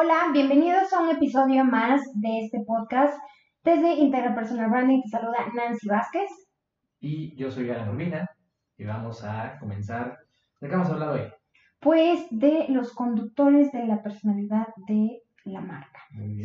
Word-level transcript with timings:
Hola, 0.00 0.30
bienvenidos 0.32 0.92
a 0.92 1.00
un 1.00 1.10
episodio 1.10 1.64
más 1.64 2.00
de 2.14 2.44
este 2.44 2.60
podcast. 2.60 3.18
Desde 3.64 3.94
Interpersonal 3.94 4.70
Branding 4.70 5.02
te 5.02 5.08
saluda 5.08 5.38
Nancy 5.56 5.88
Vázquez. 5.88 6.30
Y 7.00 7.34
yo 7.34 7.50
soy 7.50 7.68
Alan 7.68 7.88
Urbina 7.88 8.30
y 8.76 8.84
vamos 8.84 9.24
a 9.24 9.58
comenzar. 9.58 10.18
¿De 10.60 10.68
qué 10.68 10.76
vamos 10.76 10.88
a 10.90 10.92
hablar 10.92 11.08
hoy? 11.08 11.22
Pues 11.80 12.28
de 12.30 12.66
los 12.68 12.92
conductores 12.94 13.72
de 13.72 13.88
la 13.88 14.00
personalidad 14.00 14.68
de 14.86 15.20
la 15.42 15.62
marca. 15.62 16.00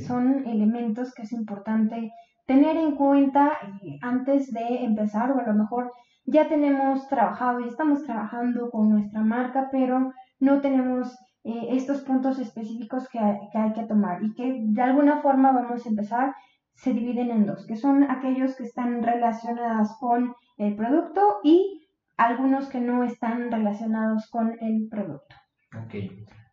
Son 0.08 0.48
elementos 0.48 1.14
que 1.14 1.22
es 1.22 1.32
importante 1.32 2.12
tener 2.48 2.76
en 2.76 2.96
cuenta 2.96 3.60
eh, 3.84 4.00
antes 4.02 4.52
de 4.52 4.84
empezar 4.84 5.32
o 5.32 5.40
a 5.40 5.44
lo 5.44 5.54
mejor 5.54 5.92
ya 6.26 6.48
tenemos 6.48 7.08
trabajado 7.08 7.60
y 7.60 7.68
estamos 7.68 8.04
trabajando 8.04 8.72
con 8.72 8.90
nuestra 8.90 9.22
marca, 9.22 9.70
pero 9.72 10.12
no 10.40 10.60
tenemos 10.60 11.16
eh, 11.44 11.68
estos 11.71 12.02
puntos 12.02 12.39
específicos 12.39 13.07
que 13.09 13.20
que 13.52 13.57
hay 13.57 13.73
que 13.73 13.84
tomar 13.84 14.23
y 14.23 14.34
que 14.34 14.59
de 14.62 14.81
alguna 14.81 15.22
forma 15.22 15.52
vamos 15.52 15.85
a 15.85 15.90
empezar, 15.90 16.34
se 16.76 16.94
dividen 16.94 17.30
en 17.31 17.45
dos, 17.45 17.66
que 17.68 17.76
son 17.76 18.04
aquellos 18.09 18.55
que 18.55 18.63
están 18.63 19.04
relacionados 19.04 19.95
con 19.99 20.34
el 20.58 20.76
producto 20.76 21.21
y 21.44 21.88
algunos 22.18 22.68
que 22.70 22.80
no 22.80 23.04
están 23.04 23.52
relacionados 23.52 24.30
con 24.30 24.55
el 24.62 24.88
producto. 24.90 25.35
Ok. 25.84 25.94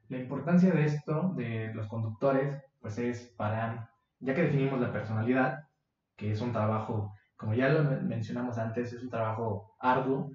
La 0.08 0.18
importancia 0.18 0.72
de 0.72 0.84
esto, 0.86 1.32
de 1.36 1.72
los 1.74 1.86
conductores, 1.86 2.60
pues 2.80 2.98
es 2.98 3.32
para, 3.36 3.90
ya 4.18 4.34
que 4.34 4.42
definimos 4.42 4.80
la 4.80 4.92
personalidad, 4.92 5.60
que 6.16 6.32
es 6.32 6.40
un 6.40 6.52
trabajo, 6.52 7.12
como 7.36 7.54
ya 7.54 7.68
lo 7.68 7.84
men- 7.84 8.08
mencionamos 8.08 8.58
antes, 8.58 8.92
es 8.92 9.02
un 9.02 9.10
trabajo 9.10 9.74
arduo, 9.78 10.30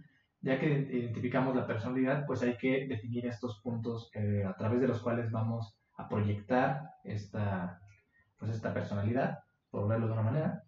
ya 0.45 0.59
que 0.59 0.67
identificamos 0.67 1.55
la 1.55 1.65
personalidad, 1.65 2.25
pues 2.27 2.43
hay 2.43 2.55
que 2.57 2.85
definir 2.87 3.25
estos 3.25 3.59
puntos 3.61 4.11
eh, 4.13 4.43
a 4.47 4.55
través 4.55 4.79
de 4.79 4.87
los 4.87 5.01
cuales 5.01 5.31
vamos 5.31 5.75
a 5.97 6.07
proyectar 6.07 6.81
esta, 7.03 7.79
pues 8.37 8.51
esta 8.51 8.71
personalidad, 8.71 9.39
por 9.71 9.87
verlo 9.87 10.05
de 10.05 10.13
una 10.13 10.21
manera. 10.21 10.61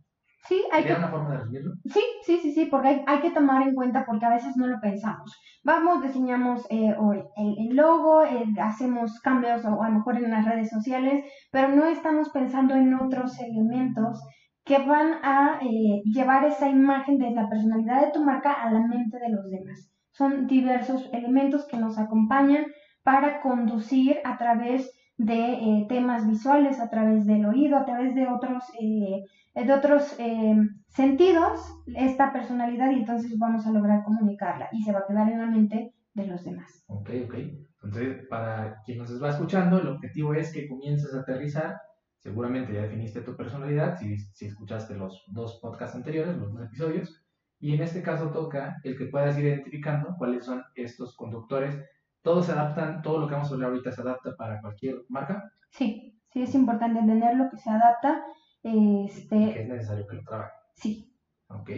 Sí, 0.48 0.64
hay 0.72 0.82
que 0.82 0.90
¿Sería 0.90 1.04
una 1.04 1.12
forma 1.12 1.30
de 1.30 1.38
resumirlo? 1.38 1.74
Sí, 1.86 2.02
sí, 2.24 2.40
sí, 2.42 2.54
sí, 2.54 2.66
porque 2.66 2.88
hay, 2.88 3.04
hay 3.06 3.20
que 3.20 3.30
tomar 3.30 3.68
en 3.68 3.76
cuenta 3.76 4.04
porque 4.06 4.26
a 4.26 4.34
veces 4.34 4.58
no 4.58 4.66
lo 4.66 4.80
pensamos. 4.82 5.38
Vamos, 5.64 6.02
diseñamos 6.02 6.66
eh, 6.72 6.96
el, 7.36 7.56
el 7.60 7.76
logo, 7.76 8.24
eh, 8.24 8.46
hacemos 8.60 9.20
cambios 9.20 9.64
o 9.64 9.84
a 9.84 9.90
lo 9.90 9.96
mejor 9.96 10.18
en 10.18 10.32
las 10.32 10.46
redes 10.46 10.72
sociales, 10.72 11.24
pero 11.52 11.68
no 11.70 11.86
estamos 11.86 12.30
pensando 12.30 12.74
en 12.74 12.96
otros 12.96 13.40
elementos 13.40 14.24
que 14.68 14.78
van 14.80 15.14
a 15.24 15.60
eh, 15.62 16.02
llevar 16.06 16.46
esa 16.46 16.70
imagen 16.70 17.18
de 17.18 17.32
la 17.32 17.50
personalidad 17.50 18.06
de 18.06 18.12
tu 18.12 18.24
marca 18.24 18.54
a 18.54 18.72
la 18.72 18.80
mente 18.80 19.18
de 19.18 19.30
los 19.30 19.50
demás. 19.50 19.90
Son 20.12 20.48
diversos 20.48 21.10
elementos 21.14 21.66
que 21.68 21.78
nos 21.78 21.98
acompañan 21.98 22.66
para 23.04 23.42
conducir 23.42 24.18
a 24.24 24.38
través 24.38 24.92
de 25.18 25.54
eh, 25.54 25.86
temas 25.90 26.28
visuales, 26.28 26.80
a 26.80 26.90
través 26.90 27.26
del 27.26 27.46
oído, 27.46 27.78
a 27.78 27.86
través 27.86 28.14
de 28.16 28.28
otros 28.28 28.64
eh, 28.80 29.24
de 29.56 29.74
otros 29.74 30.16
eh, 30.20 30.56
sentidos 30.90 31.60
esta 31.96 32.32
personalidad 32.32 32.92
y 32.92 33.00
entonces 33.00 33.38
vamos 33.40 33.66
a 33.66 33.72
lograr 33.72 34.04
comunicarla 34.04 34.70
y 34.72 34.84
se 34.84 34.92
va 34.92 35.00
a 35.00 35.08
quedar 35.08 35.32
en 35.32 35.40
la 35.40 35.48
mente 35.48 35.94
de 36.14 36.28
los 36.28 36.44
demás. 36.44 36.84
Ok, 36.88 37.10
ok. 37.26 37.36
Entonces, 37.84 38.28
para 38.30 38.82
quien 38.86 39.00
nos 39.00 39.22
va 39.22 39.30
escuchando, 39.30 39.80
el 39.80 39.88
objetivo 39.88 40.34
es 40.34 40.54
que 40.54 40.68
comiences 40.68 41.14
a 41.14 41.22
aterrizar. 41.22 41.78
Seguramente 42.20 42.74
ya 42.74 42.82
definiste 42.82 43.22
tu 43.22 43.36
personalidad, 43.36 43.98
si, 43.98 44.18
si 44.18 44.48
escuchaste 44.48 44.96
los 44.96 45.24
dos 45.28 45.60
podcasts 45.62 45.96
anteriores, 45.96 46.36
los 46.38 46.54
dos 46.54 46.66
episodios. 46.66 47.24
Y 47.60 47.74
en 47.76 47.82
este 47.82 48.02
caso 48.04 48.30
toca 48.32 48.78
el 48.84 48.98
que 48.98 49.06
puedas 49.06 49.38
ir 49.38 49.46
identificando 49.46 50.16
cuáles 50.18 50.46
son 50.46 50.64
estos 50.76 51.16
conductores. 51.16 51.76
Todos 52.22 52.46
se 52.48 52.52
adaptan, 52.52 53.02
todo 53.02 53.20
lo 53.20 53.28
que 53.28 53.34
vamos 53.36 53.50
a 53.50 53.54
hablar 53.54 53.70
ahorita 53.70 53.92
se 53.92 54.02
adapta 54.02 54.36
para 54.36 54.60
cualquier 54.62 55.04
marca, 55.10 55.52
Sí, 55.70 56.20
sí 56.32 56.42
es 56.42 56.54
importante 56.56 57.00
entenderlo 57.00 57.50
que 57.50 57.58
se 57.58 57.70
adapta. 57.70 58.24
que 58.64 59.06
Este, 59.06 59.62
es 59.62 59.68
necesario 59.70 60.06
que 60.08 60.16
lo 60.18 60.24
trabaje. 60.24 60.52
sí, 60.76 61.14
Ok. 61.50 61.70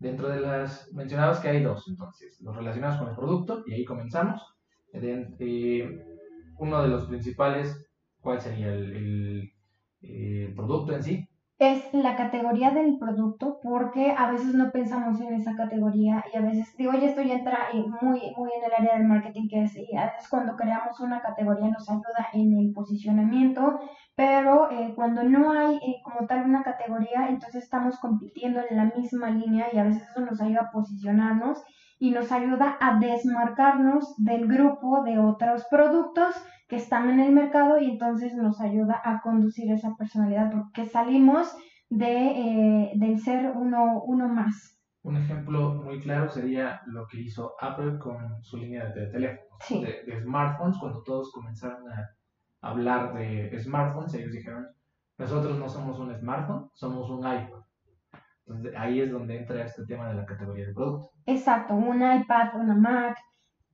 Dentro 0.00 0.28
de 0.28 0.40
las 0.40 0.92
mencionadas 0.92 1.38
que 1.40 1.48
hay 1.48 1.62
dos, 1.62 1.86
entonces, 1.88 2.40
los 2.40 2.54
relacionados 2.56 2.98
con 2.98 3.08
el 3.08 3.14
producto, 3.14 3.62
y 3.66 3.72
ahí 3.74 3.84
comenzamos. 3.84 4.42
Eh, 4.92 6.04
uno 6.58 6.82
de 6.82 6.88
los 6.88 7.06
principales, 7.06 7.86
¿cuál 8.20 8.40
sería 8.40 8.72
el, 8.72 8.96
el- 8.96 9.53
el 10.08 10.54
producto 10.54 10.94
en 10.94 11.02
sí? 11.02 11.28
es 11.58 11.94
la 11.94 12.16
categoría 12.16 12.72
del 12.72 12.98
producto 12.98 13.60
porque 13.62 14.12
a 14.16 14.30
veces 14.32 14.54
no 14.54 14.72
pensamos 14.72 15.20
en 15.20 15.34
esa 15.34 15.54
categoría 15.54 16.24
y 16.32 16.36
a 16.36 16.40
veces 16.40 16.76
digo 16.76 16.90
oye 16.90 17.06
esto 17.06 17.20
entra 17.20 17.68
eh, 17.72 17.84
muy 18.02 18.20
muy 18.36 18.50
en 18.52 18.64
el 18.64 18.72
área 18.76 18.98
del 18.98 19.06
marketing 19.06 19.48
que 19.48 19.62
es 19.62 19.76
y 19.76 19.96
a 19.96 20.06
veces 20.06 20.28
cuando 20.28 20.56
creamos 20.56 20.98
una 20.98 21.22
categoría 21.22 21.68
nos 21.68 21.88
ayuda 21.88 22.28
en 22.32 22.58
el 22.58 22.72
posicionamiento 22.72 23.78
pero 24.16 24.68
eh, 24.72 24.94
cuando 24.96 25.22
no 25.22 25.52
hay 25.52 25.76
eh, 25.76 26.02
como 26.02 26.26
tal 26.26 26.44
una 26.44 26.64
categoría 26.64 27.28
entonces 27.28 27.62
estamos 27.62 28.00
compitiendo 28.00 28.60
en 28.68 28.76
la 28.76 28.92
misma 28.96 29.30
línea 29.30 29.68
y 29.72 29.78
a 29.78 29.84
veces 29.84 30.02
eso 30.10 30.20
nos 30.20 30.40
ayuda 30.40 30.62
a 30.62 30.70
posicionarnos 30.72 31.62
y 31.98 32.10
nos 32.10 32.32
ayuda 32.32 32.76
a 32.80 32.98
desmarcarnos 32.98 34.14
del 34.18 34.46
grupo 34.48 35.02
de 35.04 35.18
otros 35.18 35.64
productos 35.70 36.34
que 36.68 36.76
están 36.76 37.10
en 37.10 37.20
el 37.20 37.32
mercado 37.32 37.78
y 37.78 37.90
entonces 37.90 38.34
nos 38.34 38.60
ayuda 38.60 39.00
a 39.04 39.20
conducir 39.22 39.70
esa 39.70 39.94
personalidad 39.96 40.50
porque 40.50 40.86
salimos 40.86 41.54
de, 41.90 42.86
eh, 42.86 42.92
del 42.96 43.18
ser 43.20 43.52
uno, 43.54 44.02
uno 44.04 44.28
más. 44.28 44.80
Un 45.02 45.16
ejemplo 45.18 45.74
muy 45.74 46.00
claro 46.00 46.28
sería 46.30 46.80
lo 46.86 47.06
que 47.06 47.20
hizo 47.20 47.52
Apple 47.60 47.98
con 47.98 48.42
su 48.42 48.56
línea 48.56 48.86
de 48.86 49.06
teléfonos, 49.08 49.44
Sí. 49.60 49.84
de, 49.84 50.02
de 50.10 50.22
smartphones, 50.22 50.78
cuando 50.78 51.02
todos 51.02 51.30
comenzaron 51.32 51.86
a 51.92 52.08
hablar 52.62 53.12
de 53.14 53.56
smartphones, 53.62 54.14
ellos 54.14 54.32
dijeron, 54.32 54.66
nosotros 55.18 55.58
no 55.58 55.68
somos 55.68 55.98
un 56.00 56.14
smartphone, 56.18 56.70
somos 56.74 57.08
un 57.10 57.24
iPhone. 57.26 57.62
Entonces 58.46 58.74
ahí 58.76 59.00
es 59.00 59.10
donde 59.10 59.38
entra 59.38 59.64
este 59.64 59.86
tema 59.86 60.08
de 60.08 60.14
la 60.16 60.26
categoría 60.26 60.66
de 60.66 60.74
producto. 60.74 61.10
Exacto, 61.26 61.74
un 61.74 61.96
iPad, 61.96 62.60
una 62.60 62.74
Mac. 62.74 63.16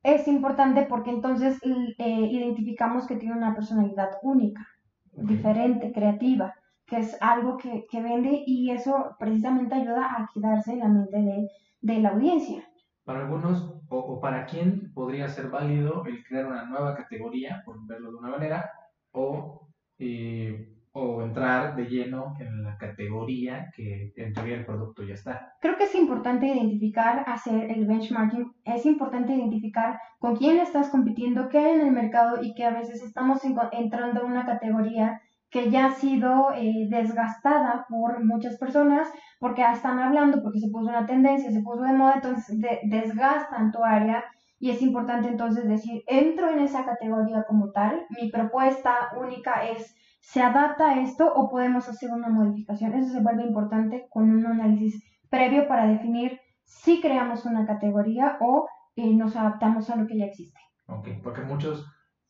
Es 0.03 0.29
importante 0.29 0.87
porque 0.89 1.11
entonces 1.11 1.59
eh, 1.63 2.29
identificamos 2.31 3.07
que 3.07 3.17
tiene 3.17 3.37
una 3.37 3.55
personalidad 3.55 4.11
única, 4.23 4.67
diferente, 5.13 5.93
creativa, 5.93 6.55
que 6.87 6.99
es 6.99 7.17
algo 7.21 7.57
que, 7.57 7.85
que 7.91 8.01
vende 8.01 8.43
y 8.47 8.71
eso 8.71 9.17
precisamente 9.19 9.75
ayuda 9.75 10.07
a 10.07 10.29
quedarse 10.33 10.73
en 10.73 10.79
la 10.79 10.89
mente 10.89 11.19
de, 11.19 11.49
de 11.83 12.01
la 12.01 12.11
audiencia. 12.11 12.65
Para 13.05 13.21
algunos, 13.21 13.63
o, 13.89 13.99
o 13.99 14.21
para 14.21 14.47
quién 14.47 14.93
podría 14.95 15.29
ser 15.29 15.51
válido 15.51 16.05
el 16.07 16.25
crear 16.25 16.47
una 16.47 16.65
nueva 16.65 16.95
categoría, 16.95 17.63
por 17.65 17.85
verlo 17.87 18.13
de 18.13 18.17
una 18.17 18.31
manera, 18.31 18.71
o, 19.13 19.69
eh, 19.99 20.80
o 20.93 21.23
entrar 21.23 21.77
de 21.77 21.85
lleno 21.85 22.35
en 22.41 22.65
la 22.65 22.77
categoría 22.77 23.71
que 23.77 24.13
en 24.17 24.33
teoría 24.33 24.57
el 24.57 24.67
producto 24.67 25.05
ya 25.05 25.15
está. 25.15 25.53
Creo 25.61 25.77
que 25.77 25.85
es 25.85 25.95
importante 25.95 26.47
identificar, 26.47 27.25
hacer 27.27 27.71
el 27.71 27.87
benchmarking, 27.87 28.53
es 28.65 28.85
importante 28.87 29.33
identificar 29.35 29.99
con 30.19 30.37
quién 30.37 30.59
estás 30.59 30.89
compitiendo, 30.89 31.49
qué 31.49 31.59
hay 31.59 31.75
en 31.75 31.87
el 31.87 31.93
mercado 31.93 32.43
y 32.43 32.55
que 32.55 32.65
a 32.65 32.71
veces 32.71 33.03
estamos 33.03 33.41
entrando 33.73 34.23
a 34.23 34.25
una 34.27 34.45
categoría 34.47 35.21
que 35.51 35.71
ya 35.71 35.87
ha 35.87 35.91
sido 35.93 36.53
eh, 36.55 36.87
desgastada 36.91 37.87
por 37.89 38.25
muchas 38.25 38.57
personas 38.59 39.09
porque 39.41 39.63
ya 39.63 39.73
están 39.73 39.99
hablando, 39.99 40.43
porque 40.43 40.61
se 40.61 40.69
puso 40.71 40.89
una 40.91 41.07
tendencia, 41.07 41.51
se 41.51 41.63
puso 41.63 41.83
de 41.83 41.93
moda, 41.93 42.15
entonces 42.17 42.61
de- 42.61 42.81
desgastan 42.85 43.73
tu 43.73 43.83
área. 43.85 44.25
Y 44.61 44.71
es 44.71 44.83
importante 44.83 45.29
entonces 45.29 45.67
decir, 45.67 46.03
entro 46.07 46.51
en 46.51 46.61
esa 46.61 46.85
categoría 46.85 47.45
como 47.49 47.71
tal, 47.73 48.07
mi 48.11 48.31
propuesta 48.31 49.11
única 49.19 49.65
es, 49.67 49.97
¿se 50.21 50.41
adapta 50.43 50.91
a 50.91 51.03
esto 51.03 51.33
o 51.35 51.51
podemos 51.51 51.89
hacer 51.89 52.11
una 52.13 52.29
modificación? 52.29 52.95
Eso 52.95 53.13
se 53.13 53.23
vuelve 53.23 53.45
importante 53.45 54.07
con 54.11 54.31
un 54.31 54.47
análisis 54.47 55.03
previo 55.29 55.67
para 55.67 55.87
definir 55.87 56.39
si 56.65 57.01
creamos 57.01 57.45
una 57.47 57.67
categoría 57.67 58.39
o 58.41 58.69
eh, 58.97 59.15
nos 59.15 59.35
adaptamos 59.37 59.91
a 59.91 59.97
lo 59.97 60.07
que 60.07 60.19
ya 60.19 60.27
existe. 60.27 60.61
Ok, 60.87 61.09
porque 61.23 61.43
muchos, 61.43 61.87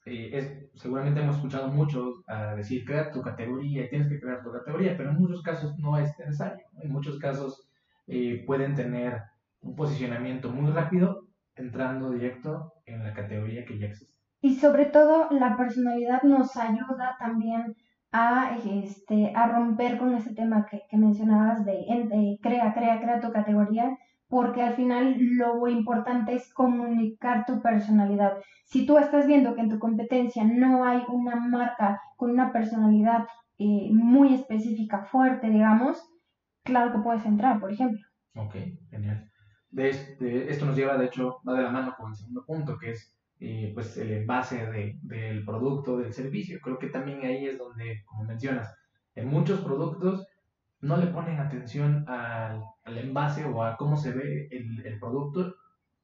eh, 0.06 0.30
es, 0.32 0.80
seguramente 0.80 1.20
hemos 1.20 1.36
escuchado 1.36 1.68
muchos 1.68 2.22
a 2.26 2.54
decir, 2.54 2.84
crea 2.84 3.10
tu 3.10 3.22
categoría, 3.22 3.88
tienes 3.88 4.09
que 4.09 4.20
crear 4.20 4.42
tu 4.42 4.53
categoría, 4.53 4.97
pero 4.97 5.10
en 5.10 5.18
muchos 5.18 5.42
casos 5.42 5.76
no 5.78 5.98
es 5.98 6.16
necesario. 6.18 6.65
En 6.82 6.92
muchos 6.92 7.18
casos 7.18 7.68
eh, 8.06 8.44
pueden 8.47 8.74
tener 8.74 9.20
un 9.60 9.74
posicionamiento 9.74 10.50
muy 10.50 10.70
rápido 10.70 11.26
entrando 11.54 12.10
directo 12.10 12.72
en 12.86 13.04
la 13.04 13.12
categoría 13.12 13.65
que 13.65 13.78
ya 13.78 13.86
existe. 13.86 14.19
Y 14.42 14.57
sobre 14.57 14.87
todo 14.87 15.28
la 15.31 15.57
personalidad 15.57 16.22
nos 16.22 16.57
ayuda 16.57 17.16
también 17.19 17.77
a, 18.13 18.57
este, 18.65 19.33
a 19.34 19.48
romper 19.48 19.98
con 19.98 20.15
ese 20.15 20.34
tema 20.34 20.66
que, 20.66 20.83
que 20.89 20.97
mencionabas 20.97 21.65
de, 21.65 21.72
de 21.72 22.39
crea, 22.42 22.72
crea, 22.75 23.01
crea 23.01 23.21
tu 23.21 23.31
categoría, 23.33 23.97
porque 24.28 24.63
al 24.63 24.75
final 24.75 25.16
lo 25.19 25.66
importante 25.69 26.34
es 26.34 26.53
comunicar 26.54 27.45
tu 27.47 27.60
personalidad. 27.60 28.39
Si 28.65 28.87
tú 28.87 28.97
estás 28.98 29.27
viendo 29.27 29.54
que 29.54 29.60
en 29.60 29.69
tu 29.69 29.78
competencia 29.78 30.45
no 30.45 30.84
hay 30.84 31.03
una 31.09 31.37
marca 31.37 32.01
con 32.16 32.31
una 32.31 32.53
personalidad 32.53 33.27
eh, 33.59 33.91
muy 33.92 34.34
específica, 34.34 35.04
fuerte, 35.04 35.51
digamos, 35.51 36.03
claro 36.63 36.92
que 36.92 37.01
puedes 37.01 37.27
entrar, 37.27 37.60
por 37.60 37.72
ejemplo. 37.72 38.01
Ok, 38.37 38.54
genial. 38.89 39.28
De 39.71 39.91
esto 39.91 40.66
nos 40.66 40.77
lleva, 40.77 40.97
de 40.97 41.07
hecho, 41.07 41.41
va 41.47 41.54
de 41.54 41.63
la 41.63 41.71
mano 41.71 41.95
con 41.98 42.10
el 42.10 42.16
segundo 42.16 42.45
punto, 42.47 42.78
que 42.78 42.92
es 42.92 43.19
eh, 43.70 43.74
pues 43.74 43.96
el 43.96 44.12
envase 44.12 44.66
de, 44.66 44.98
del 45.02 45.44
producto, 45.44 45.98
del 45.98 46.12
servicio. 46.12 46.60
Creo 46.62 46.78
que 46.78 46.88
también 46.88 47.24
ahí 47.24 47.46
es 47.46 47.58
donde, 47.58 48.02
como 48.04 48.24
mencionas, 48.24 48.74
en 49.14 49.28
muchos 49.28 49.60
productos 49.60 50.26
no 50.80 50.96
le 50.96 51.08
ponen 51.08 51.38
atención 51.38 52.04
al, 52.08 52.62
al 52.84 52.98
envase 52.98 53.44
o 53.44 53.62
a 53.62 53.76
cómo 53.76 53.96
se 53.96 54.12
ve 54.12 54.48
el, 54.50 54.98
producto 54.98 55.54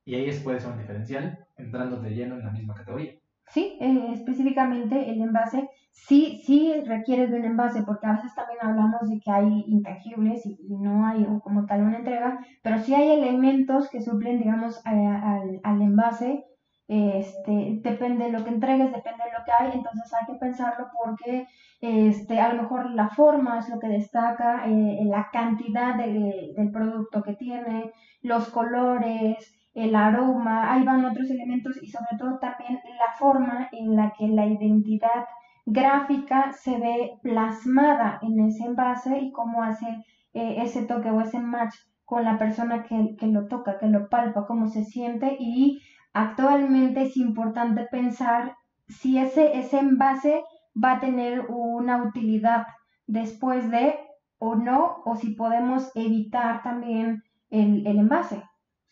y 0.04 0.14
ahí 0.14 0.28
es, 0.28 0.40
puede 0.40 0.60
ser 0.60 0.72
un 0.72 0.78
diferencial 0.78 1.46
entrando 1.56 2.00
de 2.00 2.10
lleno 2.10 2.36
en 2.36 2.44
la 2.44 2.52
misma 2.52 2.74
categoría. 2.74 3.14
Sí, 3.48 3.78
específicamente 3.80 5.08
el 5.10 5.22
envase 5.22 5.68
sí, 5.92 6.42
sí 6.44 6.74
requiere 6.84 7.28
de 7.28 7.38
un 7.38 7.44
envase, 7.44 7.84
porque 7.84 8.06
a 8.06 8.14
veces 8.14 8.34
también 8.34 8.58
hablamos 8.60 9.08
de 9.08 9.20
que 9.20 9.30
hay 9.30 9.64
intangibles 9.68 10.44
y, 10.44 10.58
no 10.68 11.06
hay 11.06 11.24
como 11.42 11.64
tal 11.64 11.82
una 11.82 11.98
entrega, 11.98 12.38
pero 12.62 12.78
sí 12.78 12.92
hay 12.92 13.12
elementos 13.12 13.88
que 13.88 14.02
suplen, 14.02 14.38
digamos, 14.38 14.84
al, 14.84 15.60
al 15.62 15.80
envase 15.80 16.44
este, 16.88 17.80
depende 17.82 18.26
de 18.26 18.32
lo 18.32 18.44
que 18.44 18.50
entregues, 18.50 18.92
depende 18.92 19.24
de 19.24 19.38
lo 19.38 19.44
que 19.44 19.52
hay, 19.58 19.72
entonces 19.74 20.12
hay 20.14 20.26
que 20.26 20.38
pensarlo 20.38 20.88
porque 21.02 21.48
este, 21.80 22.40
a 22.40 22.52
lo 22.52 22.62
mejor 22.62 22.90
la 22.90 23.08
forma 23.08 23.58
es 23.58 23.68
lo 23.68 23.78
que 23.78 23.88
destaca, 23.88 24.66
eh, 24.66 25.00
la 25.04 25.28
cantidad 25.32 25.96
de, 25.96 26.52
del 26.56 26.70
producto 26.70 27.22
que 27.22 27.34
tiene, 27.34 27.92
los 28.22 28.48
colores, 28.50 29.52
el 29.74 29.94
aroma, 29.94 30.72
ahí 30.72 30.84
van 30.84 31.04
otros 31.04 31.28
elementos 31.30 31.76
y 31.82 31.88
sobre 31.88 32.16
todo 32.18 32.38
también 32.38 32.80
la 32.98 33.12
forma 33.18 33.68
en 33.72 33.94
la 33.94 34.12
que 34.16 34.28
la 34.28 34.46
identidad 34.46 35.26
gráfica 35.66 36.52
se 36.52 36.78
ve 36.78 37.18
plasmada 37.22 38.20
en 38.22 38.40
ese 38.40 38.64
envase 38.64 39.18
y 39.18 39.32
cómo 39.32 39.62
hace 39.62 39.86
eh, 40.32 40.62
ese 40.62 40.82
toque 40.86 41.10
o 41.10 41.20
ese 41.20 41.40
match 41.40 41.74
con 42.04 42.24
la 42.24 42.38
persona 42.38 42.84
que, 42.84 43.16
que 43.18 43.26
lo 43.26 43.48
toca, 43.48 43.78
que 43.78 43.88
lo 43.88 44.08
palpa, 44.08 44.46
cómo 44.46 44.68
se 44.68 44.84
siente 44.84 45.36
y 45.40 45.82
actualmente 46.16 47.02
es 47.02 47.16
importante 47.18 47.86
pensar 47.90 48.56
si 48.88 49.18
ese, 49.18 49.58
ese 49.58 49.78
envase 49.78 50.42
va 50.82 50.92
a 50.92 51.00
tener 51.00 51.40
una 51.48 52.02
utilidad 52.02 52.66
después 53.06 53.70
de 53.70 53.96
o 54.38 54.54
no, 54.54 55.02
o 55.04 55.16
si 55.16 55.34
podemos 55.34 55.90
evitar 55.94 56.62
también 56.62 57.22
el, 57.50 57.86
envase. 57.86 58.42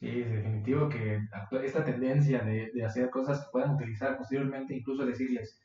Sí, 0.00 0.20
es 0.20 0.30
definitivo 0.30 0.88
que 0.88 1.20
esta 1.62 1.84
tendencia 1.84 2.42
de, 2.42 2.70
de, 2.74 2.84
hacer 2.84 3.08
cosas 3.08 3.40
que 3.40 3.52
puedan 3.52 3.74
utilizar 3.74 4.18
posteriormente, 4.18 4.76
incluso 4.76 5.06
decirles, 5.06 5.58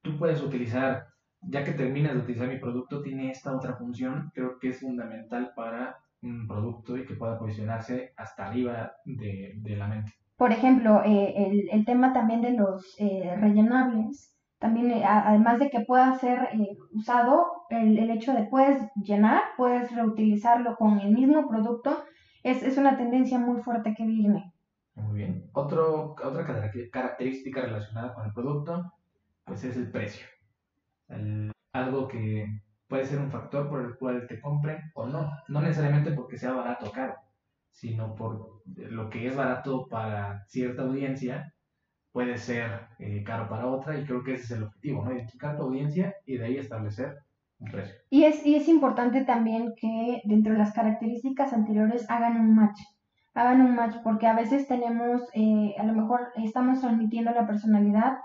tú 0.00 0.18
puedes 0.18 0.42
utilizar, 0.42 1.06
ya 1.42 1.62
que 1.62 1.72
terminas 1.72 2.14
de 2.14 2.20
utilizar 2.20 2.48
mi 2.48 2.58
producto, 2.58 3.02
tiene 3.02 3.30
esta 3.30 3.54
otra 3.54 3.74
función, 3.74 4.30
creo 4.34 4.58
que 4.58 4.70
es 4.70 4.80
fundamental 4.80 5.52
para 5.54 5.96
un 6.22 6.46
producto 6.46 6.96
y 6.96 7.04
que 7.04 7.16
pueda 7.16 7.38
posicionarse 7.38 8.12
hasta 8.16 8.46
arriba 8.46 8.92
de, 9.04 9.54
de 9.56 9.76
la 9.76 9.88
mente. 9.88 10.21
Por 10.36 10.52
ejemplo, 10.52 11.02
eh, 11.04 11.34
el, 11.36 11.68
el, 11.70 11.84
tema 11.84 12.12
también 12.12 12.42
de 12.42 12.52
los 12.52 12.96
eh, 12.98 13.34
rellenables, 13.38 14.34
también 14.58 14.90
eh, 14.90 15.04
además 15.04 15.58
de 15.58 15.70
que 15.70 15.80
pueda 15.80 16.18
ser 16.18 16.48
usado, 16.92 17.46
el, 17.70 17.98
el, 17.98 18.10
hecho 18.10 18.32
de 18.32 18.44
puedes 18.44 18.82
llenar, 18.96 19.42
puedes 19.56 19.94
reutilizarlo 19.94 20.76
con 20.76 21.00
el 21.00 21.12
mismo 21.12 21.48
producto, 21.48 22.04
es, 22.42 22.62
es 22.62 22.76
una 22.78 22.96
tendencia 22.96 23.38
muy 23.38 23.62
fuerte 23.62 23.94
que 23.96 24.04
viene. 24.04 24.52
Muy 24.94 25.18
bien. 25.18 25.48
Otro, 25.52 26.14
otra 26.22 26.44
característica 26.90 27.62
relacionada 27.62 28.14
con 28.14 28.26
el 28.26 28.32
producto, 28.32 28.92
pues 29.44 29.64
es 29.64 29.76
el 29.76 29.90
precio. 29.90 30.26
Algo 31.72 32.08
que 32.08 32.46
puede 32.88 33.06
ser 33.06 33.20
un 33.20 33.30
factor 33.30 33.68
por 33.68 33.80
el 33.80 33.96
cual 33.96 34.26
te 34.26 34.40
compren 34.40 34.78
o 34.94 35.06
no. 35.06 35.30
No 35.48 35.62
necesariamente 35.62 36.12
porque 36.12 36.36
sea 36.36 36.52
barato 36.52 36.86
o 36.86 36.92
caro, 36.92 37.14
sino 37.72 38.14
por 38.14 38.62
lo 38.66 39.10
que 39.10 39.26
es 39.26 39.34
barato 39.34 39.88
para 39.88 40.44
cierta 40.46 40.82
audiencia, 40.82 41.52
puede 42.12 42.36
ser 42.36 42.70
eh, 42.98 43.24
caro 43.24 43.48
para 43.48 43.66
otra 43.66 43.98
y 43.98 44.04
creo 44.04 44.22
que 44.22 44.34
ese 44.34 44.44
es 44.44 44.50
el 44.52 44.62
objetivo, 44.64 45.04
¿no? 45.04 45.12
Identificar 45.12 45.56
tu 45.56 45.64
audiencia 45.64 46.14
y 46.26 46.36
de 46.36 46.44
ahí 46.44 46.56
establecer 46.58 47.16
un 47.58 47.70
precio. 47.70 47.94
Y 48.10 48.24
es, 48.24 48.44
y 48.46 48.54
es 48.54 48.68
importante 48.68 49.24
también 49.24 49.72
que 49.76 50.20
dentro 50.24 50.52
de 50.52 50.58
las 50.58 50.72
características 50.72 51.52
anteriores 51.52 52.08
hagan 52.10 52.38
un 52.38 52.54
match, 52.54 52.78
hagan 53.34 53.62
un 53.62 53.74
match 53.74 53.96
porque 54.04 54.26
a 54.26 54.34
veces 54.34 54.68
tenemos, 54.68 55.22
eh, 55.34 55.74
a 55.78 55.84
lo 55.84 55.94
mejor 55.94 56.28
estamos 56.36 56.80
transmitiendo 56.80 57.32
la 57.32 57.46
personalidad, 57.46 58.18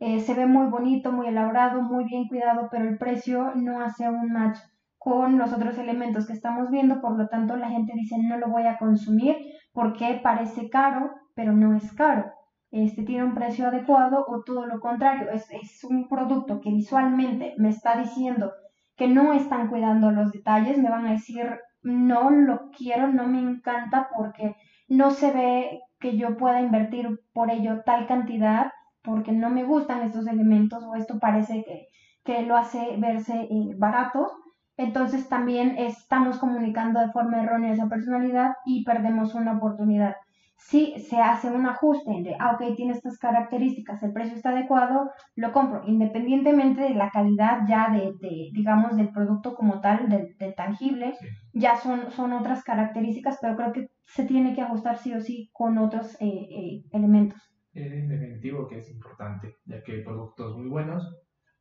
eh, 0.00 0.20
se 0.20 0.34
ve 0.34 0.46
muy 0.46 0.66
bonito, 0.70 1.12
muy 1.12 1.28
elaborado, 1.28 1.82
muy 1.82 2.04
bien 2.04 2.26
cuidado, 2.26 2.68
pero 2.70 2.88
el 2.88 2.98
precio 2.98 3.52
no 3.54 3.80
hace 3.80 4.08
un 4.08 4.32
match 4.32 4.58
con 5.04 5.36
los 5.36 5.52
otros 5.52 5.76
elementos 5.76 6.26
que 6.26 6.32
estamos 6.32 6.70
viendo, 6.70 7.02
por 7.02 7.18
lo 7.18 7.28
tanto 7.28 7.56
la 7.56 7.68
gente 7.68 7.92
dice 7.94 8.16
no 8.18 8.38
lo 8.38 8.48
voy 8.48 8.62
a 8.62 8.78
consumir 8.78 9.36
porque 9.74 10.18
parece 10.22 10.70
caro, 10.70 11.10
pero 11.34 11.52
no 11.52 11.76
es 11.76 11.92
caro. 11.92 12.32
Este 12.70 13.02
tiene 13.02 13.22
un 13.22 13.34
precio 13.34 13.68
adecuado 13.68 14.24
o 14.26 14.42
todo 14.44 14.64
lo 14.64 14.80
contrario, 14.80 15.30
es, 15.30 15.46
es 15.50 15.84
un 15.84 16.08
producto 16.08 16.62
que 16.62 16.70
visualmente 16.70 17.54
me 17.58 17.68
está 17.68 17.98
diciendo 17.98 18.52
que 18.96 19.06
no 19.06 19.34
están 19.34 19.68
cuidando 19.68 20.10
los 20.10 20.32
detalles, 20.32 20.78
me 20.78 20.88
van 20.88 21.06
a 21.06 21.12
decir 21.12 21.50
no 21.82 22.30
lo 22.30 22.70
quiero, 22.70 23.08
no 23.08 23.26
me 23.26 23.40
encanta 23.40 24.08
porque 24.16 24.56
no 24.88 25.10
se 25.10 25.32
ve 25.32 25.80
que 26.00 26.16
yo 26.16 26.38
pueda 26.38 26.62
invertir 26.62 27.20
por 27.34 27.50
ello 27.50 27.82
tal 27.84 28.06
cantidad 28.06 28.72
porque 29.02 29.32
no 29.32 29.50
me 29.50 29.64
gustan 29.64 30.00
estos 30.00 30.26
elementos 30.26 30.82
o 30.82 30.94
esto 30.94 31.18
parece 31.18 31.62
que, 31.62 31.88
que 32.24 32.40
lo 32.46 32.56
hace 32.56 32.96
verse 32.96 33.34
eh, 33.50 33.74
barato 33.76 34.32
entonces 34.76 35.28
también 35.28 35.76
estamos 35.78 36.38
comunicando 36.38 37.00
de 37.00 37.12
forma 37.12 37.42
errónea 37.42 37.72
esa 37.72 37.88
personalidad 37.88 38.52
y 38.64 38.84
perdemos 38.84 39.34
una 39.34 39.56
oportunidad. 39.56 40.16
Si 40.56 40.98
se 40.98 41.20
hace 41.20 41.50
un 41.50 41.66
ajuste 41.66 42.10
de, 42.22 42.36
ah, 42.38 42.52
ok, 42.52 42.74
tiene 42.74 42.92
estas 42.92 43.18
características, 43.18 44.02
el 44.02 44.12
precio 44.12 44.34
está 44.34 44.50
adecuado, 44.50 45.10
lo 45.36 45.52
compro, 45.52 45.82
independientemente 45.86 46.80
de 46.80 46.94
la 46.94 47.10
calidad 47.10 47.60
ya 47.68 47.90
de, 47.90 48.14
digamos, 48.52 48.96
del 48.96 49.10
producto 49.10 49.54
como 49.54 49.80
tal, 49.80 50.08
del, 50.08 50.54
tangible, 50.54 51.14
ya 51.52 51.76
son, 51.76 52.10
son 52.12 52.32
otras 52.32 52.64
características, 52.64 53.38
pero 53.42 53.56
creo 53.56 53.72
que 53.72 53.90
se 54.06 54.24
tiene 54.24 54.54
que 54.54 54.62
ajustar 54.62 54.96
sí 54.96 55.12
o 55.12 55.20
sí 55.20 55.50
con 55.52 55.76
otros 55.76 56.14
eh, 56.20 56.26
eh, 56.28 56.84
elementos. 56.92 57.40
Es 57.72 58.08
definitivo 58.08 58.66
que 58.68 58.78
es 58.78 58.90
importante, 58.90 59.56
ya 59.66 59.82
que 59.82 59.92
hay 59.92 60.04
productos 60.04 60.56
muy 60.56 60.68
buenos 60.68 61.14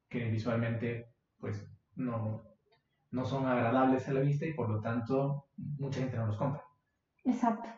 que 0.08 0.30
visualmente, 0.30 1.08
pues, 1.40 1.68
no, 1.96 2.53
no 3.14 3.24
son 3.24 3.46
agradables 3.46 4.08
a 4.08 4.14
la 4.14 4.20
vista 4.20 4.46
y 4.46 4.54
por 4.54 4.70
lo 4.70 4.82
tanto 4.82 5.46
mucha 5.80 6.02
gente 6.02 6.18
no 6.18 6.28
los 6.28 6.38
compra. 6.38 6.64
Exacto. 7.24 7.70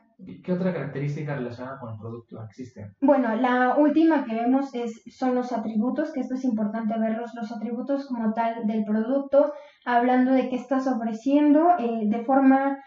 ¿Qué 0.43 0.53
otra 0.53 0.71
característica 0.71 1.35
relacionada 1.35 1.77
con 1.77 1.91
el 1.91 1.99
producto 1.99 2.41
existe? 2.41 2.93
Bueno, 3.01 3.35
la 3.35 3.75
última 3.75 4.23
que 4.23 4.33
vemos 4.33 4.73
es, 4.73 5.03
son 5.07 5.35
los 5.35 5.51
atributos, 5.51 6.13
que 6.13 6.21
esto 6.21 6.35
es 6.35 6.45
importante 6.45 6.97
verlos, 6.97 7.35
los 7.35 7.51
atributos 7.51 8.07
como 8.07 8.33
tal 8.33 8.65
del 8.65 8.85
producto, 8.85 9.53
hablando 9.83 10.31
de 10.31 10.47
qué 10.47 10.55
estás 10.55 10.87
ofreciendo 10.87 11.71
eh, 11.77 12.03
de 12.05 12.23
forma 12.23 12.77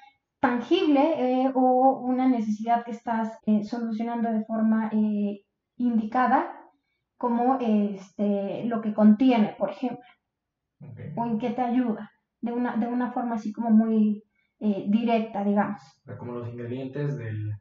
tangible 0.40 1.42
eh, 1.42 1.52
o 1.54 2.00
una 2.00 2.28
necesidad 2.28 2.82
que 2.82 2.92
estás 2.92 3.38
eh, 3.44 3.62
solucionando 3.62 4.32
de 4.32 4.44
forma 4.46 4.90
indicada, 5.76 6.54
como 7.18 7.58
este, 7.60 8.64
lo 8.64 8.80
que 8.80 8.94
contiene, 8.94 9.54
por 9.58 9.70
ejemplo, 9.70 10.06
o 11.14 11.26
en 11.26 11.38
qué 11.38 11.50
te 11.50 11.60
ayuda 11.60 12.10
de 12.40 12.52
una, 12.52 12.76
de 12.76 12.86
una 12.86 13.12
forma 13.12 13.34
así 13.36 13.52
como 13.52 13.70
muy 13.70 14.22
eh, 14.60 14.86
directa, 14.88 15.44
digamos. 15.44 15.80
Como 16.18 16.32
los 16.32 16.48
ingredientes 16.48 17.16
del, 17.16 17.52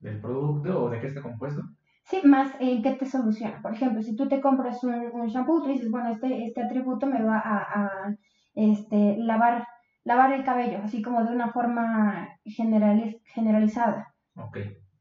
del, 0.00 0.20
producto 0.20 0.84
o 0.84 0.90
de 0.90 1.00
qué 1.00 1.06
está 1.06 1.22
compuesto. 1.22 1.62
Sí, 2.04 2.20
más 2.24 2.52
en 2.60 2.82
qué 2.82 2.92
te 2.92 3.06
soluciona. 3.06 3.62
Por 3.62 3.74
ejemplo, 3.74 4.02
si 4.02 4.16
tú 4.16 4.28
te 4.28 4.40
compras 4.40 4.82
un, 4.84 4.94
un 5.12 5.28
shampoo, 5.28 5.62
tú 5.62 5.68
dices, 5.68 5.90
bueno, 5.90 6.10
este, 6.10 6.44
este 6.44 6.62
atributo 6.62 7.06
me 7.06 7.22
va 7.22 7.38
a, 7.38 7.58
a 7.58 8.16
este, 8.54 9.16
lavar, 9.18 9.66
lavar 10.04 10.32
el 10.32 10.44
cabello, 10.44 10.80
así 10.82 11.00
como 11.00 11.24
de 11.24 11.32
una 11.32 11.52
forma 11.52 12.28
generaliz 12.44 13.16
generalizada. 13.24 14.12
Ok, 14.36 14.58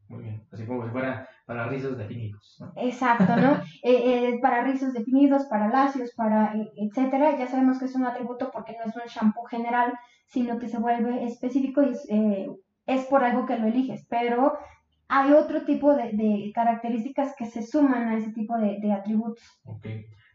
muy 0.07 0.23
bien. 0.23 0.47
Así 0.51 0.65
como 0.65 0.85
si 0.85 0.91
fuera 0.91 1.27
para 1.51 1.67
rizos 1.67 1.97
definidos. 1.97 2.57
¿no? 2.61 2.71
Exacto, 2.77 3.35
¿no? 3.35 3.61
Eh, 3.83 4.29
eh, 4.29 4.39
para 4.41 4.63
rizos 4.63 4.93
definidos, 4.93 5.45
para 5.45 5.67
lacios, 5.67 6.11
para 6.15 6.55
eh, 6.55 6.71
etcétera. 6.77 7.37
Ya 7.37 7.47
sabemos 7.47 7.77
que 7.77 7.85
es 7.85 7.95
un 7.95 8.05
atributo 8.05 8.51
porque 8.53 8.73
no 8.77 8.89
es 8.89 8.95
un 8.95 9.01
shampoo 9.07 9.43
general, 9.45 9.91
sino 10.27 10.59
que 10.59 10.69
se 10.69 10.77
vuelve 10.77 11.25
específico 11.25 11.81
y 11.81 11.89
es, 11.89 12.07
es 12.85 13.05
por 13.07 13.23
algo 13.23 13.45
que 13.45 13.57
lo 13.57 13.67
eliges. 13.67 14.05
Pero 14.09 14.57
hay 15.09 15.33
otro 15.33 15.65
tipo 15.65 15.93
de, 15.93 16.13
de 16.13 16.51
características 16.55 17.35
que 17.37 17.47
se 17.47 17.63
suman 17.63 18.07
a 18.07 18.17
ese 18.17 18.31
tipo 18.31 18.57
de, 18.57 18.79
de 18.79 18.93
atributos. 18.93 19.43
Ok. 19.65 19.85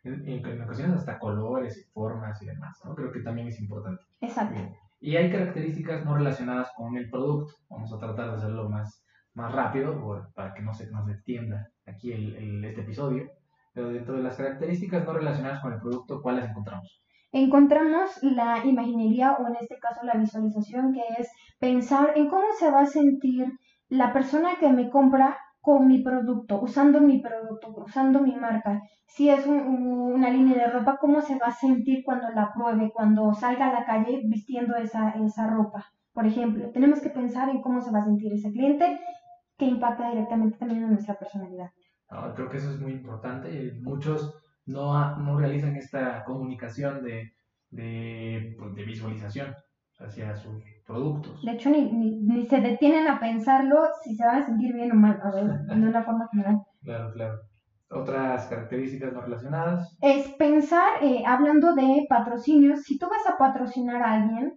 En, 0.04 0.28
en, 0.28 0.62
ocasiones 0.62 0.98
hasta 0.98 1.18
colores 1.18 1.78
y 1.78 1.90
formas 1.92 2.42
y 2.42 2.46
demás, 2.46 2.78
¿no? 2.84 2.94
Creo 2.94 3.10
que 3.10 3.20
también 3.20 3.48
es 3.48 3.58
importante. 3.58 4.02
Exacto. 4.20 4.60
Y 5.00 5.16
hay 5.16 5.30
características 5.30 6.04
no 6.04 6.16
relacionadas 6.16 6.72
con 6.76 6.96
el 6.96 7.08
producto. 7.08 7.54
Vamos 7.70 7.92
a 7.92 7.98
tratar 7.98 8.30
de 8.30 8.36
hacerlo 8.36 8.68
más 8.68 9.05
más 9.36 9.52
rápido 9.52 10.26
para 10.34 10.54
que 10.54 10.62
no 10.62 10.74
se 10.74 10.90
nos 10.90 11.08
extienda 11.08 11.70
aquí 11.86 12.12
el, 12.12 12.64
este 12.64 12.80
episodio. 12.80 13.30
Pero 13.72 13.90
dentro 13.90 14.16
de 14.16 14.22
las 14.22 14.36
características 14.36 15.04
no 15.04 15.12
relacionadas 15.12 15.60
con 15.60 15.74
el 15.74 15.80
producto, 15.80 16.22
¿cuáles 16.22 16.48
encontramos? 16.48 17.02
Encontramos 17.30 18.22
la 18.22 18.64
imaginería 18.64 19.32
o 19.32 19.46
en 19.46 19.56
este 19.56 19.78
caso 19.78 20.00
la 20.04 20.14
visualización, 20.14 20.94
que 20.94 21.02
es 21.18 21.30
pensar 21.58 22.12
en 22.16 22.28
cómo 22.28 22.46
se 22.58 22.70
va 22.70 22.80
a 22.80 22.86
sentir 22.86 23.52
la 23.90 24.14
persona 24.14 24.56
que 24.58 24.72
me 24.72 24.88
compra 24.88 25.36
con 25.60 25.86
mi 25.86 26.02
producto, 26.02 26.60
usando 26.62 27.00
mi 27.00 27.20
producto, 27.20 27.74
usando 27.76 28.20
mi 28.20 28.36
marca. 28.36 28.80
Si 29.06 29.28
es 29.28 29.46
una 29.46 30.30
línea 30.30 30.56
de 30.56 30.70
ropa, 30.70 30.96
¿cómo 30.98 31.20
se 31.20 31.38
va 31.38 31.48
a 31.48 31.52
sentir 31.52 32.02
cuando 32.04 32.30
la 32.30 32.52
pruebe, 32.54 32.90
cuando 32.94 33.34
salga 33.34 33.68
a 33.68 33.72
la 33.80 33.84
calle 33.84 34.22
vistiendo 34.24 34.76
esa, 34.76 35.10
esa 35.10 35.46
ropa? 35.48 35.84
Por 36.14 36.24
ejemplo, 36.24 36.70
tenemos 36.70 37.00
que 37.00 37.10
pensar 37.10 37.50
en 37.50 37.60
cómo 37.60 37.82
se 37.82 37.90
va 37.90 37.98
a 37.98 38.04
sentir 38.04 38.32
ese 38.32 38.50
cliente 38.50 38.98
que 39.58 39.64
impacta 39.64 40.10
directamente 40.10 40.58
también 40.58 40.84
en 40.84 40.90
nuestra 40.90 41.18
personalidad. 41.18 41.70
creo 42.34 42.48
que 42.48 42.58
eso 42.58 42.70
es 42.70 42.80
muy 42.80 42.92
importante. 42.92 43.72
Muchos 43.82 44.34
no, 44.66 45.16
no 45.16 45.38
realizan 45.38 45.76
esta 45.76 46.24
comunicación 46.24 47.02
de, 47.02 47.32
de, 47.70 48.54
pues, 48.58 48.74
de 48.74 48.84
visualización 48.84 49.54
hacia 49.98 50.36
sus 50.36 50.62
productos. 50.86 51.42
De 51.42 51.52
hecho, 51.52 51.70
ni, 51.70 51.90
ni, 51.90 52.46
se 52.46 52.60
detienen 52.60 53.08
a 53.08 53.18
pensarlo 53.18 53.76
si 54.02 54.14
se 54.14 54.26
van 54.26 54.42
a 54.42 54.46
sentir 54.46 54.74
bien 54.74 54.92
o 54.92 54.94
mal, 54.94 55.18
a 55.22 55.30
ver, 55.30 55.46
de 55.46 55.74
una 55.74 56.02
forma 56.02 56.28
general. 56.30 56.62
Claro, 56.82 57.12
claro. 57.14 57.40
Otras 57.90 58.46
características 58.46 59.12
no 59.12 59.22
relacionadas. 59.22 59.96
Es 60.00 60.28
pensar, 60.34 61.02
eh, 61.02 61.24
hablando 61.26 61.74
de 61.74 62.06
patrocinios, 62.08 62.82
si 62.82 62.96
tú 62.96 63.08
vas 63.08 63.26
a 63.28 63.36
patrocinar 63.36 64.02
a 64.02 64.12
alguien, 64.12 64.56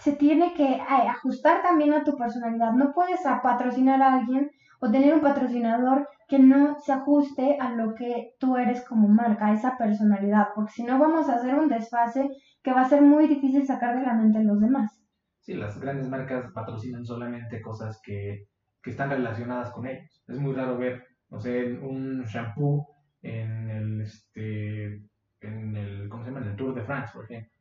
se 0.00 0.12
tiene 0.12 0.54
que 0.54 0.64
eh, 0.64 1.08
ajustar 1.08 1.62
también 1.62 1.92
a 1.92 2.04
tu 2.04 2.16
personalidad. 2.16 2.72
No 2.72 2.92
puedes 2.92 3.24
a 3.26 3.42
patrocinar 3.42 4.00
a 4.02 4.14
alguien 4.14 4.50
o 4.80 4.90
tener 4.90 5.14
un 5.14 5.20
patrocinador 5.20 6.08
que 6.26 6.38
no 6.38 6.78
se 6.80 6.92
ajuste 6.92 7.58
a 7.60 7.72
lo 7.72 7.94
que 7.94 8.34
tú 8.38 8.56
eres 8.56 8.82
como 8.86 9.08
marca, 9.08 9.48
a 9.48 9.52
esa 9.52 9.76
personalidad, 9.76 10.48
porque 10.54 10.72
si 10.72 10.84
no 10.84 10.98
vamos 10.98 11.28
a 11.28 11.34
hacer 11.34 11.54
un 11.54 11.68
desfase 11.68 12.30
que 12.62 12.72
va 12.72 12.82
a 12.82 12.88
ser 12.88 13.02
muy 13.02 13.28
difícil 13.28 13.66
sacar 13.66 13.98
de 13.98 14.06
la 14.06 14.14
mente 14.14 14.38
a 14.38 14.42
los 14.42 14.60
demás. 14.60 15.02
Sí, 15.40 15.54
las 15.54 15.78
grandes 15.78 16.08
marcas 16.08 16.50
patrocinan 16.54 17.04
solamente 17.04 17.60
cosas 17.60 18.00
que, 18.02 18.46
que 18.82 18.90
están 18.90 19.10
relacionadas 19.10 19.70
con 19.70 19.86
ellos. 19.86 20.22
Es 20.28 20.38
muy 20.38 20.54
raro 20.54 20.78
ver, 20.78 21.02
no 21.28 21.38
sé, 21.38 21.78
un 21.78 22.22
shampoo 22.24 22.86
en 23.22 23.68
el, 23.68 24.00
este, 24.00 25.02
en 25.40 25.76
el, 25.76 26.08
¿cómo 26.08 26.24
se 26.24 26.30
llama? 26.30 26.44
En 26.44 26.52
el 26.52 26.56
Tour 26.56 26.74
de 26.74 26.84
France, 26.84 27.10
por 27.12 27.24
ejemplo. 27.24 27.52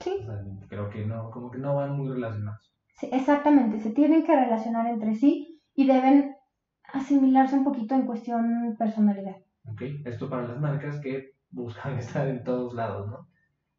Sí. 0.00 0.26
creo 0.68 0.90
que 0.90 1.04
no, 1.04 1.30
como 1.30 1.50
que 1.50 1.58
no 1.58 1.74
van 1.74 1.96
muy 1.96 2.08
relacionados. 2.12 2.72
Sí, 2.94 3.08
exactamente, 3.12 3.80
se 3.80 3.90
tienen 3.90 4.24
que 4.24 4.34
relacionar 4.34 4.86
entre 4.86 5.14
sí 5.14 5.60
y 5.74 5.86
deben 5.86 6.36
asimilarse 6.92 7.56
un 7.56 7.64
poquito 7.64 7.94
en 7.94 8.06
cuestión 8.06 8.76
personalidad. 8.78 9.36
Ok, 9.64 9.82
esto 10.04 10.28
para 10.28 10.48
las 10.48 10.60
marcas 10.60 11.00
que 11.00 11.32
buscan 11.50 11.98
estar 11.98 12.28
en 12.28 12.44
todos 12.44 12.74
lados, 12.74 13.08
¿no? 13.08 13.28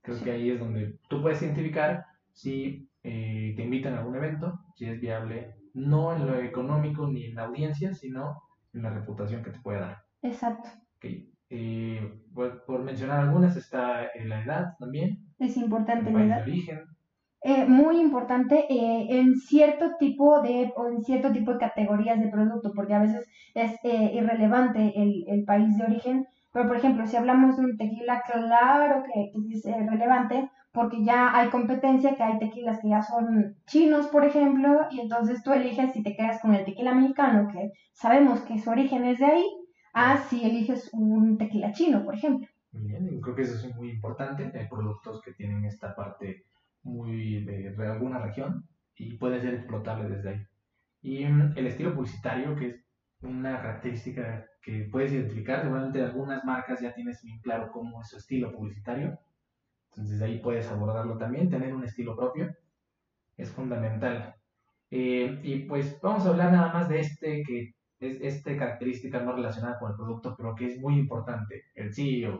Creo 0.01 0.23
que 0.23 0.31
ahí 0.31 0.49
es 0.51 0.59
donde 0.59 0.97
tú 1.09 1.21
puedes 1.21 1.41
identificar 1.41 2.05
si 2.31 2.89
eh, 3.03 3.53
te 3.55 3.63
invitan 3.63 3.93
a 3.93 3.99
algún 3.99 4.15
evento, 4.15 4.59
si 4.75 4.85
es 4.85 4.99
viable, 4.99 5.55
no 5.73 6.15
en 6.15 6.25
lo 6.25 6.39
económico 6.39 7.07
ni 7.07 7.25
en 7.25 7.35
la 7.35 7.43
audiencia, 7.43 7.93
sino 7.93 8.41
en 8.73 8.83
la 8.83 8.89
reputación 8.91 9.43
que 9.43 9.51
te 9.51 9.59
puede 9.59 9.81
dar. 9.81 9.97
Exacto. 10.21 10.69
Okay. 10.97 11.31
Eh, 11.49 12.21
por, 12.33 12.83
mencionar 12.83 13.21
algunas, 13.21 13.55
está 13.55 14.07
en 14.13 14.29
la 14.29 14.43
edad 14.43 14.73
también. 14.79 15.28
Es 15.39 15.57
importante. 15.57 16.11
De 16.11 16.41
origen. 16.41 16.79
Eh, 17.41 17.65
muy 17.65 18.01
importante 18.01 18.65
en 18.69 19.35
cierto 19.37 19.95
tipo 19.97 20.41
de 20.41 20.73
o 20.75 20.89
en 20.89 21.01
cierto 21.01 21.31
tipo 21.31 21.53
de 21.53 21.59
categorías 21.59 22.19
de 22.19 22.27
producto, 22.27 22.73
porque 22.75 22.93
a 22.93 22.99
veces 22.99 23.25
es 23.53 23.79
irrelevante 23.83 24.91
el, 24.95 25.23
el 25.25 25.45
país 25.45 25.77
de 25.77 25.85
origen, 25.85 26.27
pero, 26.51 26.67
por 26.67 26.77
ejemplo, 26.77 27.05
si 27.05 27.15
hablamos 27.15 27.57
de 27.57 27.63
un 27.63 27.77
tequila, 27.77 28.23
claro 28.25 29.03
que, 29.03 29.31
es 29.53 29.63
relevante 29.87 30.49
porque 30.71 31.03
ya 31.03 31.35
hay 31.35 31.49
competencia, 31.49 32.15
que 32.15 32.23
hay 32.23 32.37
tequilas 32.37 32.79
que 32.79 32.89
ya 32.89 33.01
son 33.01 33.55
chinos, 33.65 34.07
por 34.07 34.23
ejemplo, 34.23 34.81
y 34.91 34.99
entonces 34.99 35.41
tú 35.43 35.51
eliges 35.51 35.93
si 35.93 36.03
te 36.03 36.15
quedas 36.15 36.41
con 36.41 36.53
el 36.53 36.63
tequila 36.65 36.93
mexicano, 36.93 37.47
que 37.51 37.71
sabemos 37.93 38.41
que 38.41 38.59
su 38.59 38.69
origen 38.69 39.05
es 39.05 39.19
de 39.19 39.25
ahí, 39.25 39.45
a 39.93 40.17
si 40.17 40.43
eliges 40.45 40.89
un 40.93 41.37
tequila 41.37 41.71
chino, 41.71 42.03
por 42.03 42.15
ejemplo. 42.15 42.47
Bien, 42.71 43.19
creo 43.21 43.35
que 43.35 43.41
eso 43.43 43.55
es 43.55 43.75
muy 43.75 43.89
importante. 43.91 44.51
Hay 44.57 44.67
productos 44.67 45.21
que 45.21 45.33
tienen 45.33 45.65
esta 45.65 45.95
parte 45.95 46.45
muy 46.83 47.43
de, 47.43 47.71
de 47.71 47.87
alguna 47.87 48.19
región 48.19 48.67
y 48.95 49.17
puede 49.17 49.41
ser 49.41 49.55
explotable 49.55 50.09
desde 50.09 50.29
ahí. 50.29 50.47
Y 51.01 51.25
mm, 51.25 51.53
el 51.57 51.67
estilo 51.67 51.93
publicitario, 51.95 52.55
que 52.55 52.69
es 52.69 52.85
una 53.21 53.61
característica 53.61 54.45
que 54.61 54.87
puedes 54.91 55.11
identificar. 55.11 55.61
Seguramente 55.61 56.03
algunas 56.03 56.43
marcas 56.45 56.81
ya 56.81 56.93
tienes 56.93 57.21
bien 57.23 57.39
claro 57.39 57.71
cómo 57.71 58.01
es 58.01 58.09
su 58.09 58.17
estilo 58.17 58.51
publicitario. 58.51 59.19
Entonces 59.91 60.21
ahí 60.21 60.39
puedes 60.39 60.67
abordarlo 60.67 61.17
también. 61.17 61.49
Tener 61.49 61.73
un 61.73 61.83
estilo 61.83 62.15
propio 62.15 62.55
es 63.37 63.49
fundamental. 63.51 64.35
Eh, 64.91 65.39
y 65.43 65.59
pues 65.59 65.99
vamos 66.01 66.25
a 66.25 66.29
hablar 66.29 66.51
nada 66.51 66.73
más 66.73 66.89
de 66.89 66.99
este 66.99 67.43
que 67.43 67.73
es 67.99 68.17
esta 68.21 68.57
característica 68.57 69.19
no 69.21 69.33
relacionada 69.33 69.77
con 69.79 69.91
el 69.91 69.97
producto, 69.97 70.35
pero 70.37 70.55
que 70.55 70.67
es 70.67 70.79
muy 70.79 70.97
importante, 70.97 71.65
el 71.75 71.93
CEO. 71.93 72.39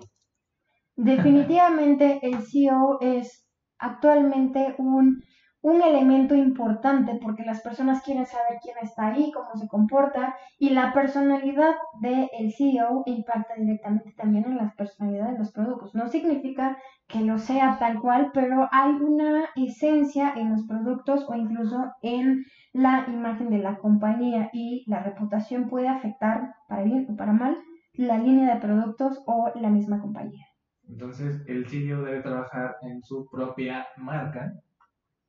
Definitivamente 1.02 2.20
el 2.22 2.42
CEO 2.42 3.00
es 3.00 3.48
actualmente 3.78 4.76
un 4.78 5.24
un 5.62 5.82
elemento 5.82 6.36
importante 6.36 7.20
porque 7.22 7.44
las 7.44 7.62
personas 7.62 8.02
quieren 8.04 8.26
saber 8.26 8.60
quién 8.62 8.78
está 8.82 9.08
ahí, 9.08 9.32
cómo 9.32 9.56
se 9.56 9.68
comporta 9.68 10.36
y 10.58 10.70
la 10.70 10.94
personalidad 10.94 11.76
del 12.02 12.54
CEO 12.54 13.04
impacta 13.06 13.56
directamente 13.56 14.14
también 14.16 14.46
en 14.46 14.58
la 14.58 14.74
personalidad 14.78 15.32
de 15.32 15.40
los 15.40 15.52
productos. 15.52 15.94
No 15.94 16.08
significa 16.08 16.78
que 17.08 17.22
lo 17.22 17.38
sea 17.38 17.78
tal 17.78 18.00
cual, 18.00 18.32
pero 18.34 18.70
hay 18.72 18.92
una 18.92 19.50
esencia 19.56 20.34
en 20.36 20.52
los 20.52 20.66
productos 20.66 21.26
o 21.28 21.36
incluso 21.36 21.92
en 22.02 22.46
la 22.72 23.06
imagen 23.10 23.50
de 23.50 23.58
la 23.58 23.78
compañía 23.80 24.50
y 24.54 24.86
la 24.88 25.02
reputación 25.02 25.68
puede 25.68 25.90
afectar 25.90 26.54
para 26.70 26.84
bien 26.84 27.08
o 27.12 27.16
para 27.18 27.34
mal 27.34 27.58
la 27.94 28.18
línea 28.18 28.54
de 28.54 28.62
productos 28.62 29.22
o 29.26 29.52
la 29.56 29.70
misma 29.70 30.00
compañía. 30.00 30.49
Entonces, 30.90 31.44
el 31.48 31.68
CEO 31.68 32.02
debe 32.02 32.22
trabajar 32.22 32.78
en 32.82 33.02
su 33.04 33.30
propia 33.30 33.88
marca 33.98 34.54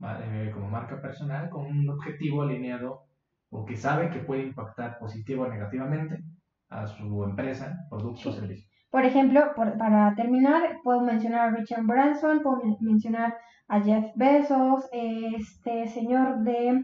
eh, 0.02 0.50
como 0.54 0.68
marca 0.68 1.00
personal 1.00 1.50
con 1.50 1.66
un 1.66 1.88
objetivo 1.88 2.42
alineado 2.42 3.02
o 3.50 3.66
que 3.66 3.76
sabe 3.76 4.10
que 4.10 4.20
puede 4.20 4.44
impactar 4.44 4.98
positivo 4.98 5.44
o 5.44 5.48
negativamente 5.48 6.22
a 6.70 6.86
su 6.86 7.24
empresa, 7.24 7.86
producto 7.90 8.30
o 8.30 8.32
servicio. 8.32 8.68
Por 8.90 9.04
ejemplo, 9.04 9.40
para 9.54 10.14
terminar, 10.14 10.78
puedo 10.82 11.00
mencionar 11.02 11.40
a 11.40 11.50
Richard 11.50 11.84
Branson, 11.84 12.42
puedo 12.42 12.62
mencionar 12.80 13.36
a 13.70 13.80
Jeff 13.80 14.04
Bezos, 14.16 14.84
este 14.92 15.86
señor 15.86 16.40
de 16.40 16.82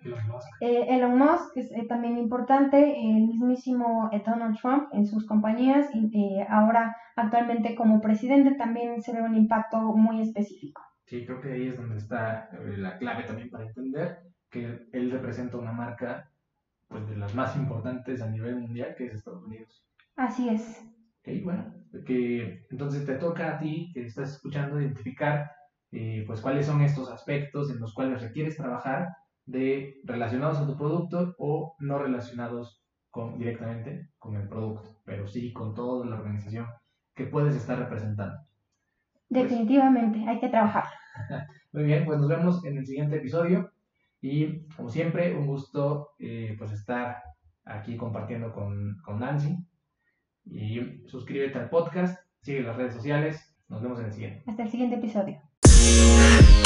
Elon 0.61 1.19
Musk, 1.19 1.53
que 1.53 1.61
es 1.61 1.73
eh, 1.73 1.85
también 1.89 2.17
importante, 2.17 2.79
el 2.79 3.27
mismísimo 3.27 4.09
eh, 4.13 4.23
Donald 4.25 4.57
Trump 4.61 4.89
en 4.93 5.05
sus 5.05 5.27
compañías 5.27 5.89
y 5.93 6.39
ahora 6.49 6.97
actualmente 7.17 7.75
como 7.75 8.01
presidente 8.01 8.55
también 8.55 9.03
se 9.03 9.13
ve 9.13 9.21
un 9.21 9.35
impacto 9.35 9.79
muy 9.79 10.21
específico. 10.21 10.81
Sí, 11.07 11.27
creo 11.27 11.41
que 11.41 11.53
ahí 11.53 11.69
es 11.69 11.77
donde 11.77 11.97
está 11.97 12.51
eh, 12.53 12.77
la 12.77 12.99
clave 12.99 13.25
también 13.25 13.51
para 13.51 13.65
entender 13.65 14.19
que 14.49 14.87
él 14.93 15.11
representa 15.11 15.57
una 15.57 15.73
marca 15.73 16.31
pues 16.87 17.09
de 17.09 17.17
las 17.17 17.35
más 17.35 17.57
importantes 17.57 18.23
a 18.23 18.31
nivel 18.31 18.61
mundial 18.61 18.95
que 18.97 19.07
es 19.07 19.15
Estados 19.15 19.43
Unidos. 19.43 19.85
Así 20.15 20.49
es. 20.49 20.85
Ok, 21.21 21.43
bueno, 21.43 21.75
que 22.07 22.65
entonces 22.71 23.05
te 23.05 23.17
toca 23.17 23.57
a 23.57 23.59
ti 23.59 23.91
que 23.93 24.05
estás 24.05 24.35
escuchando 24.35 24.81
identificar 24.81 25.51
eh, 25.99 26.25
pues 26.27 26.43
cuáles 26.43 26.67
son 26.67 26.83
estos 26.83 27.11
aspectos 27.11 27.71
en 27.71 27.81
los 27.81 27.95
cuales 27.95 28.21
requieres 28.21 28.59
trabajar 28.59 29.17
de 29.47 29.99
relacionados 30.05 30.59
a 30.59 30.67
tu 30.67 30.77
producto 30.77 31.35
o 31.39 31.75
no 31.79 31.99
relacionados 31.99 32.85
con, 33.11 33.39
directamente 33.39 34.11
con 34.19 34.37
el 34.37 34.47
producto, 34.47 35.01
pero 35.07 35.27
sí 35.27 35.55
con 35.55 35.75
toda 35.75 36.05
la 36.05 36.17
organización 36.17 36.67
que 37.15 37.25
puedes 37.25 37.57
estar 37.57 37.79
representando. 37.79 38.37
Definitivamente, 39.31 40.23
hay 40.29 40.39
que 40.39 40.51
trabajar. 40.51 40.85
Muy 41.73 41.85
bien, 41.85 42.05
pues 42.05 42.19
nos 42.19 42.29
vemos 42.29 42.63
en 42.67 42.77
el 42.77 42.85
siguiente 42.85 43.17
episodio 43.17 43.73
y 44.21 44.67
como 44.77 44.91
siempre, 44.91 45.35
un 45.35 45.47
gusto 45.47 46.11
eh, 46.19 46.57
pues 46.59 46.73
estar 46.73 47.23
aquí 47.65 47.97
compartiendo 47.97 48.53
con, 48.53 48.99
con 49.03 49.21
Nancy 49.21 49.57
y 50.45 51.07
suscríbete 51.07 51.59
al 51.59 51.71
podcast, 51.71 52.23
sigue 52.43 52.61
las 52.61 52.77
redes 52.77 52.93
sociales, 52.93 53.57
nos 53.69 53.81
vemos 53.81 53.99
en 54.01 54.05
el 54.05 54.13
siguiente. 54.13 54.45
Hasta 54.47 54.63
el 54.63 54.69
siguiente 54.69 54.97
episodio. 54.97 55.41